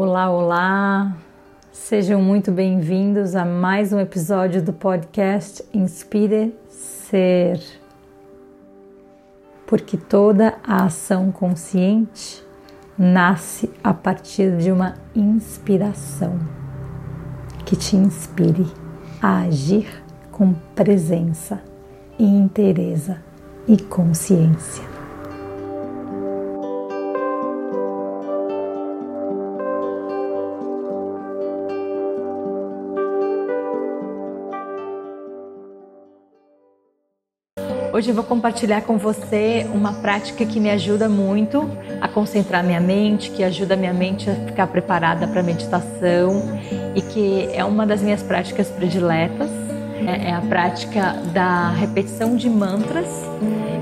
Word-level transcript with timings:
Olá, 0.00 0.30
olá! 0.30 1.16
Sejam 1.72 2.22
muito 2.22 2.52
bem-vindos 2.52 3.34
a 3.34 3.44
mais 3.44 3.92
um 3.92 3.98
episódio 3.98 4.62
do 4.62 4.72
podcast 4.72 5.64
Inspire 5.74 6.54
Ser. 6.68 7.60
Porque 9.66 9.96
toda 9.96 10.54
a 10.62 10.84
ação 10.84 11.32
consciente 11.32 12.46
nasce 12.96 13.68
a 13.82 13.92
partir 13.92 14.56
de 14.56 14.70
uma 14.70 14.94
inspiração 15.16 16.38
que 17.66 17.74
te 17.74 17.96
inspire 17.96 18.68
a 19.20 19.40
agir 19.40 19.88
com 20.30 20.54
presença, 20.76 21.60
inteireza 22.20 23.20
e 23.66 23.76
consciência. 23.76 24.97
Hoje 37.90 38.10
eu 38.10 38.14
vou 38.14 38.22
compartilhar 38.22 38.82
com 38.82 38.98
você 38.98 39.66
uma 39.72 39.94
prática 39.94 40.44
que 40.44 40.60
me 40.60 40.68
ajuda 40.68 41.08
muito 41.08 41.66
a 42.02 42.06
concentrar 42.06 42.62
minha 42.62 42.80
mente, 42.80 43.30
que 43.30 43.42
ajuda 43.42 43.76
minha 43.76 43.94
mente 43.94 44.28
a 44.28 44.34
ficar 44.34 44.66
preparada 44.66 45.26
para 45.26 45.42
meditação 45.42 46.60
e 46.94 47.00
que 47.00 47.48
é 47.50 47.64
uma 47.64 47.86
das 47.86 48.02
minhas 48.02 48.22
práticas 48.22 48.68
prediletas. 48.68 49.48
É, 50.06 50.28
é 50.28 50.34
a 50.34 50.40
prática 50.42 51.14
da 51.32 51.70
repetição 51.70 52.36
de 52.36 52.50
mantras. 52.50 53.06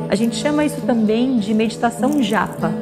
A 0.09 0.15
gente 0.15 0.37
chama 0.37 0.65
isso 0.65 0.81
também 0.83 1.39
de 1.39 1.53
meditação 1.53 2.23
japa, 2.23 2.73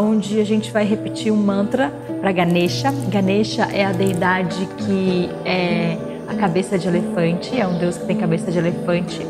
onde 0.00 0.40
a 0.40 0.44
gente 0.44 0.72
vai 0.72 0.86
repetir 0.86 1.30
um 1.30 1.36
mantra 1.36 1.92
para 2.20 2.32
Ganesha. 2.32 2.90
Ganesha 3.10 3.68
é 3.72 3.84
a 3.84 3.92
deidade 3.92 4.66
que 4.78 5.28
é 5.44 5.98
a 6.26 6.34
cabeça 6.34 6.78
de 6.78 6.88
elefante, 6.88 7.60
é 7.60 7.66
um 7.66 7.78
deus 7.78 7.98
que 7.98 8.06
tem 8.06 8.16
cabeça 8.16 8.50
de 8.50 8.58
elefante 8.58 9.20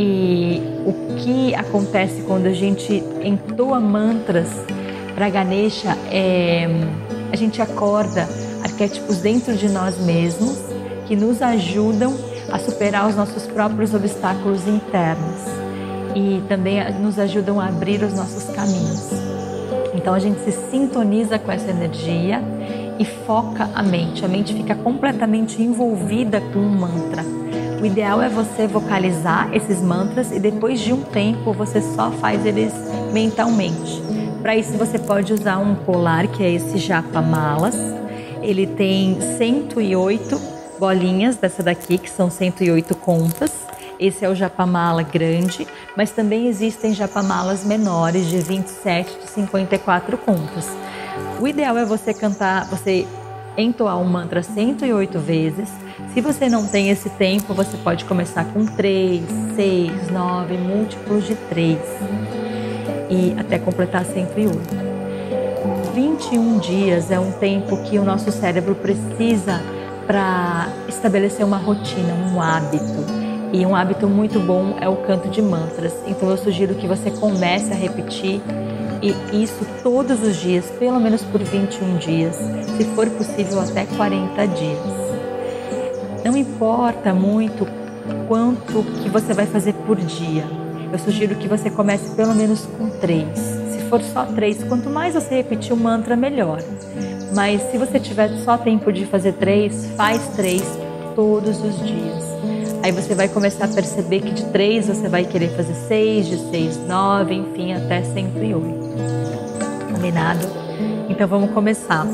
e 0.00 0.62
o 0.86 1.16
que 1.16 1.52
acontece 1.56 2.22
quando 2.22 2.46
a 2.46 2.52
gente 2.52 3.02
entoa 3.20 3.80
mantras 3.80 4.48
para 5.12 5.28
Ganesha 5.28 5.98
é 6.08 6.68
a 7.32 7.36
gente 7.36 7.60
acorda 7.60 8.28
arquétipos 8.62 9.18
dentro 9.18 9.56
de 9.56 9.68
nós 9.68 9.98
mesmos 9.98 10.56
que 11.06 11.16
nos 11.16 11.42
ajudam 11.42 12.16
a 12.50 12.60
superar 12.60 13.08
os 13.08 13.16
nossos 13.16 13.44
próprios 13.48 13.92
obstáculos 13.92 14.68
internos 14.68 15.42
e 16.14 16.42
também 16.48 16.78
nos 17.00 17.18
ajudam 17.18 17.60
a 17.60 17.66
abrir 17.66 18.02
os 18.02 18.14
nossos 18.14 18.44
caminhos. 18.54 19.10
Então 19.94 20.14
a 20.14 20.18
gente 20.20 20.40
se 20.40 20.52
sintoniza 20.70 21.40
com 21.40 21.50
essa 21.50 21.70
energia 21.70 22.40
e 23.00 23.04
foca 23.04 23.68
a 23.74 23.82
mente. 23.82 24.24
A 24.24 24.28
mente 24.28 24.54
fica 24.54 24.76
completamente 24.76 25.60
envolvida 25.60 26.40
com 26.40 26.60
um 26.60 26.68
mantra. 26.68 27.37
O 27.80 27.86
ideal 27.86 28.20
é 28.20 28.28
você 28.28 28.66
vocalizar 28.66 29.54
esses 29.54 29.80
mantras 29.80 30.32
e 30.32 30.40
depois 30.40 30.80
de 30.80 30.92
um 30.92 31.00
tempo 31.00 31.52
você 31.52 31.80
só 31.80 32.10
faz 32.10 32.44
eles 32.44 32.72
mentalmente. 33.12 34.02
Para 34.42 34.56
isso 34.56 34.76
você 34.76 34.98
pode 34.98 35.32
usar 35.32 35.58
um 35.58 35.76
colar 35.76 36.26
que 36.26 36.42
é 36.42 36.50
esse 36.50 36.76
japa 36.76 37.22
malas. 37.22 37.76
Ele 38.42 38.66
tem 38.66 39.20
108 39.38 40.40
bolinhas 40.80 41.36
dessa 41.36 41.62
daqui, 41.62 41.98
que 41.98 42.10
são 42.10 42.28
108 42.28 42.96
contas. 42.96 43.52
Esse 43.98 44.24
é 44.24 44.28
o 44.28 44.34
japamala 44.34 45.02
grande, 45.04 45.64
mas 45.96 46.10
também 46.10 46.48
existem 46.48 46.92
japamalas 46.92 47.64
menores 47.64 48.26
de 48.26 48.38
27 48.38 49.20
de 49.20 49.30
54 49.30 50.18
contas. 50.18 50.68
O 51.40 51.46
ideal 51.46 51.78
é 51.78 51.84
você 51.84 52.12
cantar, 52.12 52.64
você 52.66 53.06
entoar 53.56 53.98
um 53.98 54.04
mantra 54.04 54.42
108 54.42 55.18
vezes. 55.18 55.68
Se 56.12 56.20
você 56.20 56.48
não 56.48 56.66
tem 56.66 56.90
esse 56.90 57.10
tempo, 57.10 57.54
você 57.54 57.76
pode 57.78 58.04
começar 58.04 58.44
com 58.46 58.64
3, 58.64 59.22
6, 59.56 60.10
9, 60.10 60.56
múltiplos 60.58 61.26
de 61.26 61.34
3 61.34 61.78
e 63.10 63.34
até 63.38 63.58
completar 63.58 64.04
108. 64.04 64.88
21 65.94 66.58
dias 66.58 67.10
é 67.10 67.18
um 67.18 67.32
tempo 67.32 67.82
que 67.84 67.98
o 67.98 68.04
nosso 68.04 68.30
cérebro 68.30 68.74
precisa 68.74 69.60
para 70.06 70.68
estabelecer 70.88 71.44
uma 71.44 71.58
rotina, 71.58 72.14
um 72.14 72.40
hábito. 72.40 73.18
E 73.52 73.64
um 73.64 73.74
hábito 73.74 74.06
muito 74.06 74.38
bom 74.38 74.76
é 74.80 74.88
o 74.88 74.96
canto 74.96 75.28
de 75.28 75.42
mantras. 75.42 75.94
Então 76.06 76.30
eu 76.30 76.36
sugiro 76.36 76.74
que 76.74 76.86
você 76.86 77.10
comece 77.10 77.72
a 77.72 77.76
repetir 77.76 78.40
e 79.02 79.42
isso 79.42 79.66
todos 79.82 80.22
os 80.22 80.36
dias, 80.36 80.64
pelo 80.78 80.98
menos 81.00 81.22
por 81.22 81.42
21 81.42 81.98
dias, 81.98 82.36
se 82.76 82.84
for 82.94 83.08
possível 83.10 83.60
até 83.60 83.84
40 83.84 84.46
dias. 84.48 84.78
Não 86.24 86.36
importa 86.36 87.14
muito 87.14 87.66
quanto 88.26 88.82
que 89.02 89.08
você 89.08 89.32
vai 89.32 89.46
fazer 89.46 89.72
por 89.86 89.96
dia. 89.96 90.44
Eu 90.92 90.98
sugiro 90.98 91.34
que 91.36 91.46
você 91.46 91.70
comece 91.70 92.14
pelo 92.14 92.34
menos 92.34 92.66
com 92.78 92.88
três. 92.90 93.38
Se 93.38 93.80
for 93.88 94.02
só 94.02 94.24
três, 94.24 94.62
quanto 94.64 94.90
mais 94.90 95.14
você 95.14 95.36
repetir 95.36 95.72
o 95.72 95.76
mantra, 95.76 96.16
melhor. 96.16 96.62
Mas 97.34 97.62
se 97.70 97.78
você 97.78 98.00
tiver 98.00 98.28
só 98.38 98.56
tempo 98.56 98.92
de 98.92 99.06
fazer 99.06 99.34
três, 99.34 99.86
faz 99.96 100.28
três 100.34 100.62
todos 101.14 101.62
os 101.62 101.78
dias. 101.86 102.24
Aí 102.88 102.92
você 102.92 103.14
vai 103.14 103.28
começar 103.28 103.66
a 103.66 103.68
perceber 103.68 104.20
que 104.22 104.30
de 104.30 104.46
três 104.46 104.86
você 104.86 105.10
vai 105.10 105.22
querer 105.22 105.54
fazer 105.54 105.74
seis, 105.74 106.26
de 106.26 106.38
seis, 106.48 106.74
nove, 106.86 107.34
enfim, 107.34 107.74
até 107.74 108.02
108. 108.02 109.92
Combinado? 109.92 110.46
Então 111.06 111.28
vamos 111.28 111.50
começar. 111.50 112.06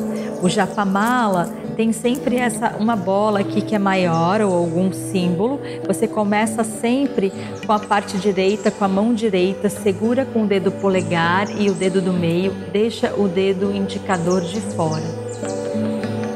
O 0.42 0.48
japamala 0.48 1.48
tem 1.76 1.92
sempre 1.92 2.38
essa 2.38 2.74
uma 2.76 2.96
bola 2.96 3.38
aqui 3.38 3.62
que 3.62 3.76
é 3.76 3.78
maior 3.78 4.40
ou 4.40 4.52
algum 4.52 4.92
símbolo. 4.92 5.60
Você 5.86 6.08
começa 6.08 6.64
sempre 6.64 7.32
com 7.64 7.72
a 7.72 7.78
parte 7.78 8.18
direita, 8.18 8.68
com 8.72 8.84
a 8.84 8.88
mão 8.88 9.14
direita, 9.14 9.70
segura 9.70 10.24
com 10.24 10.42
o 10.42 10.46
dedo 10.48 10.72
polegar 10.72 11.48
e 11.56 11.70
o 11.70 11.74
dedo 11.74 12.02
do 12.02 12.12
meio, 12.12 12.50
deixa 12.72 13.14
o 13.14 13.28
dedo 13.28 13.70
indicador 13.70 14.40
de 14.40 14.60
fora. 14.60 15.23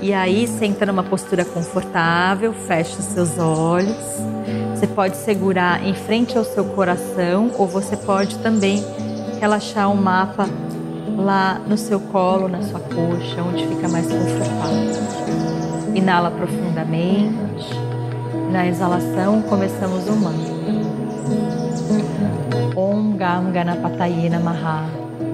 E 0.08 0.14
aí 0.14 0.46
senta 0.46 0.86
numa 0.86 1.02
postura 1.02 1.44
confortável, 1.44 2.54
fecha 2.54 2.98
os 2.98 3.04
seus 3.04 3.38
olhos. 3.38 3.94
Você 4.70 4.86
pode 4.86 5.18
segurar 5.18 5.86
em 5.86 5.92
frente 5.92 6.38
ao 6.38 6.44
seu 6.44 6.64
coração 6.64 7.50
ou 7.58 7.66
você 7.66 7.94
pode 7.94 8.38
também 8.38 8.82
relaxar 9.38 9.92
o 9.92 9.94
mapa 9.94 10.48
lá 11.14 11.60
no 11.66 11.76
seu 11.76 12.00
colo, 12.00 12.48
na 12.48 12.62
sua 12.62 12.80
coxa, 12.80 13.42
onde 13.42 13.66
fica 13.66 13.86
mais 13.86 14.06
confortável. 14.10 15.94
Inala 15.94 16.30
profundamente. 16.30 17.68
Na 18.50 18.66
exalação, 18.66 19.42
começamos 19.42 20.08
o 20.08 20.12
mantra. 20.12 20.54
Om 22.74 23.14
Gam 23.18 23.52
Ganapataye 23.52 24.30
Namaha. 24.30 24.86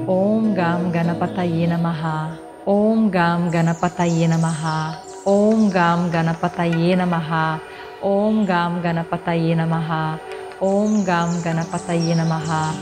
Om 0.09 0.53
Gam 0.53 0.91
Ganapataye 0.91 1.65
Namaha. 1.69 2.54
Om 2.67 3.11
Gam 3.13 3.53
Ganapataye 3.53 4.25
Namaha. 4.25 4.97
Om 5.29 5.69
Gam 5.69 6.09
Ganapataye 6.11 6.97
Namaha. 6.97 7.61
Om 8.01 8.47
Gam 8.49 8.81
Ganapataye 8.81 9.53
Namaha. 9.53 10.17
Om 10.65 11.05
Gam 11.05 11.43
Ganapataye 11.45 12.17
Namaha. 12.17 12.73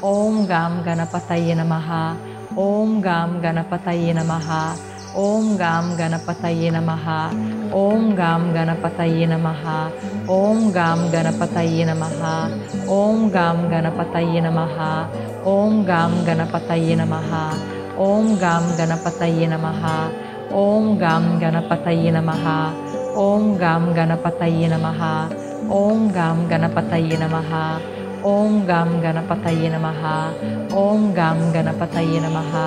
Om 0.00 0.46
Gam 0.46 0.82
Ganapataye 0.86 1.54
Namaha. 1.58 2.14
Om 2.54 3.02
Gam 3.02 3.42
Ganapataye 3.42 4.14
Namaha. 4.14 4.78
Om 5.12 5.56
Gam 5.58 5.96
Ganapataye 5.98 6.70
Namaha. 6.70 7.34
Om 7.74 8.14
Gam 8.14 8.52
Ganapataye 8.54 9.26
Namaha. 9.26 9.90
Om 10.30 10.70
Gam 10.70 11.10
Ganapataye 11.10 11.82
Namaha. 11.82 12.46
Om 12.86 13.30
Gam 13.34 13.58
Ganapataye 13.66 14.38
Namaha. 14.38 15.10
Om 15.44 15.84
Gam 15.84 16.12
Ganapataye 16.24 16.94
Namaha. 16.94 17.81
Om 17.96 18.38
Gam 18.40 18.62
Ganapataye 18.78 19.44
Namaha. 19.48 20.08
Om 20.50 20.98
Gam 20.98 21.40
Ganapataye 21.40 22.12
Namaha. 22.12 22.72
Om 23.14 23.58
Gam 23.58 23.94
Ganapataye 23.94 24.68
Namaha. 24.68 25.28
Om 25.68 26.08
Gam 26.12 26.48
Ganapataye 26.48 27.18
Namaha. 27.20 27.80
Om 28.24 28.64
Gam 28.66 28.88
Ganapataye 29.02 29.68
Namaha. 29.70 30.32
Om 30.72 31.12
Gam 31.14 31.38
Ganapataye 31.52 32.20
Namaha. 32.20 32.66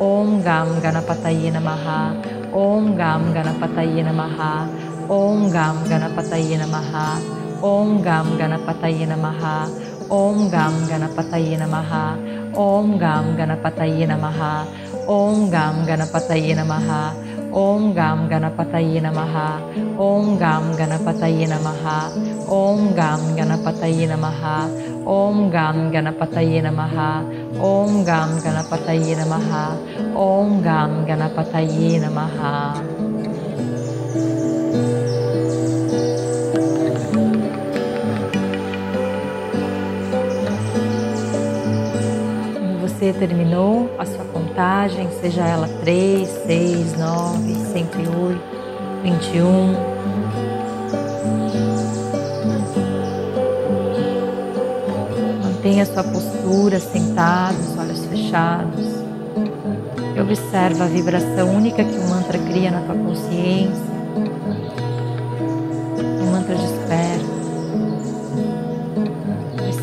Om 0.00 0.42
Gam 0.42 0.68
Ganapataye 0.82 1.52
Namaha. 1.54 2.00
Om 2.52 2.96
Gam 2.98 3.22
Ganapataye 3.34 4.02
Namaha. 4.02 4.66
Om 5.08 5.50
Gam 5.50 5.76
Ganapataye 5.86 6.58
Namaha. 6.58 7.06
Om 7.62 8.02
Gam 8.02 8.26
Ganapataye 8.38 9.06
Namaha. 9.06 9.85
Om 10.08 10.50
Gam 10.50 10.72
Ganapataye 10.86 11.58
Namaha. 11.58 12.14
Om 12.54 12.98
Gam 12.98 13.36
Ganapataye 13.36 14.06
Namaha. 14.06 14.64
Om 15.06 15.50
Gam 15.50 15.86
Ganapataye 15.86 16.54
Namaha. 16.54 17.10
Om 17.52 17.94
Gam 17.94 18.28
Ganapataye 18.28 19.00
Namaha. 19.02 19.58
Om 19.98 20.38
Gam 20.38 20.76
Ganapataye 20.78 21.46
Namaha. 21.48 21.98
Om 22.46 22.94
Gam 22.94 23.20
Ganapataye 23.36 24.06
Namaha. 24.06 24.68
Om 25.06 25.50
Gam 25.50 25.90
Ganapataye 25.90 26.62
Namaha. 26.62 27.10
Om 27.58 28.04
Gam 28.04 28.30
Ganapataye 28.38 29.12
Namaha. 29.18 29.64
Om 30.14 30.62
Gam 30.62 31.06
Ganapataye 31.06 31.98
Namaha. 31.98 33.05
Você 42.96 43.12
terminou 43.12 43.90
a 43.98 44.06
sua 44.06 44.24
contagem, 44.24 45.06
seja 45.20 45.42
ela 45.42 45.68
3, 45.80 46.26
6, 46.46 46.96
9, 46.96 47.54
108, 47.54 48.40
21. 49.02 49.74
Mantenha 55.42 55.84
sua 55.84 56.04
postura 56.04 56.80
sentado, 56.80 57.58
os 57.60 57.76
olhos 57.78 58.06
fechados. 58.06 58.86
E 60.14 60.20
observa 60.20 60.84
a 60.84 60.88
vibração 60.88 61.54
única 61.54 61.84
que 61.84 61.98
o 61.98 62.08
mantra 62.08 62.38
cria 62.38 62.70
na 62.70 62.80
tua 62.80 62.94
consciência. 62.94 63.84
Um 66.22 66.30
mantra 66.30 66.54
desperta. 66.54 67.05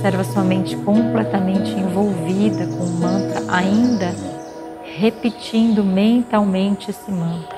Observa 0.03 0.23
sua 0.25 0.43
mente 0.43 0.75
completamente 0.75 1.71
envolvida 1.71 2.67
com 2.67 2.83
o 2.83 2.91
mantra, 2.99 3.41
ainda 3.47 4.13
repetindo 4.99 5.81
mentalmente 5.81 6.91
esse 6.91 7.09
mantra. 7.09 7.57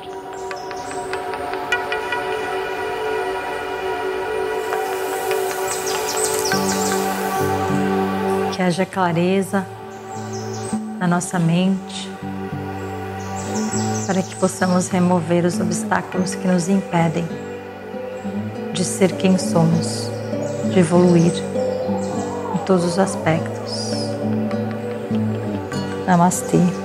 Que 8.54 8.62
haja 8.62 8.86
clareza 8.86 9.66
na 11.00 11.08
nossa 11.08 11.40
mente, 11.40 12.12
para 14.06 14.22
que 14.22 14.36
possamos 14.36 14.88
remover 14.90 15.46
os 15.46 15.60
obstáculos 15.60 16.36
que 16.36 16.48
nos 16.48 16.70
impedem 16.70 17.28
de 18.72 18.86
ser 18.86 19.14
quem 19.14 19.36
somos, 19.36 20.12
de 20.72 20.78
evoluir 20.78 21.34
todos 22.66 22.84
os 22.84 23.00
aspectos. 23.00 23.92
Namastê. 26.08 26.85